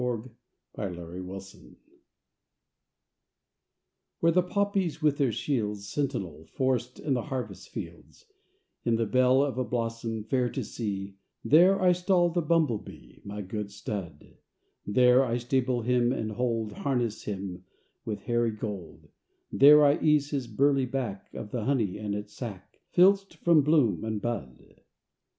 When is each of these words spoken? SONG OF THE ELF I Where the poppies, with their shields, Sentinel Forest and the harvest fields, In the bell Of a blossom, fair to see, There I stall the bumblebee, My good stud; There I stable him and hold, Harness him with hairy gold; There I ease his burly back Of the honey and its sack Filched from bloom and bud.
SONG 0.01 0.31
OF 0.79 0.95
THE 0.95 1.29
ELF 1.31 1.55
I 1.55 1.61
Where 4.19 4.31
the 4.31 4.41
poppies, 4.41 4.99
with 4.99 5.19
their 5.19 5.31
shields, 5.31 5.87
Sentinel 5.89 6.43
Forest 6.47 6.99
and 6.99 7.15
the 7.15 7.21
harvest 7.21 7.69
fields, 7.69 8.25
In 8.83 8.95
the 8.95 9.05
bell 9.05 9.43
Of 9.43 9.59
a 9.59 9.63
blossom, 9.63 10.23
fair 10.23 10.49
to 10.49 10.63
see, 10.63 11.17
There 11.45 11.79
I 11.79 11.91
stall 11.91 12.31
the 12.31 12.41
bumblebee, 12.41 13.19
My 13.23 13.43
good 13.43 13.69
stud; 13.69 14.37
There 14.87 15.23
I 15.23 15.37
stable 15.37 15.83
him 15.83 16.11
and 16.11 16.31
hold, 16.31 16.71
Harness 16.71 17.25
him 17.25 17.63
with 18.03 18.21
hairy 18.21 18.49
gold; 18.53 19.07
There 19.51 19.85
I 19.85 19.99
ease 19.99 20.31
his 20.31 20.47
burly 20.47 20.87
back 20.87 21.31
Of 21.35 21.51
the 21.51 21.65
honey 21.65 21.99
and 21.99 22.15
its 22.15 22.33
sack 22.33 22.79
Filched 22.89 23.35
from 23.35 23.61
bloom 23.61 24.03
and 24.03 24.19
bud. 24.19 24.81